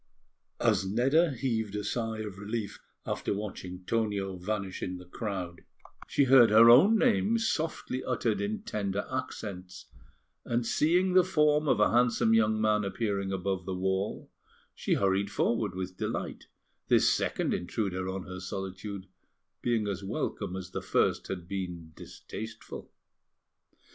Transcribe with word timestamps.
As 0.59 0.83
Nedda 0.91 1.29
heaved 1.35 1.75
a 1.75 1.83
sigh 1.83 2.21
of 2.21 2.39
relief 2.39 2.79
after 3.05 3.35
watching 3.35 3.83
Tonio 3.85 4.35
vanish 4.35 4.81
in 4.81 4.97
the 4.97 5.05
crowd, 5.05 5.61
she 6.07 6.23
heard 6.23 6.49
her 6.49 6.71
own 6.71 6.97
name 6.97 7.37
softly 7.37 8.03
uttered 8.03 8.41
in 8.41 8.63
tender 8.63 9.07
accents; 9.11 9.85
and, 10.43 10.65
seeing 10.65 11.13
the 11.13 11.23
form 11.23 11.67
of 11.67 11.79
a 11.79 11.91
handsome 11.91 12.33
young 12.33 12.59
man 12.59 12.83
appearing 12.83 13.31
above 13.31 13.65
the 13.67 13.75
wall, 13.75 14.31
she 14.73 14.95
hurried 14.95 15.29
forward 15.29 15.75
with 15.75 15.97
delight, 15.97 16.47
this 16.87 17.13
second 17.13 17.53
intruder 17.53 18.09
on 18.09 18.23
her 18.23 18.39
solitude 18.39 19.05
being 19.61 19.87
as 19.87 20.03
welcome 20.03 20.55
as 20.55 20.71
the 20.71 20.81
first 20.81 21.27
had 21.27 21.47
been 21.47 21.91
distasteful. 21.95 22.91